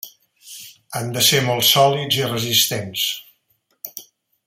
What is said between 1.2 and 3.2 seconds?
ser molt sòlids i resistents.